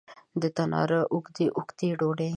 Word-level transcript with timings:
د 0.41 0.43
تناره 0.55 1.01
اوږدې، 1.13 1.45
اوږدې 1.57 1.89
ډوډۍ 1.99 2.29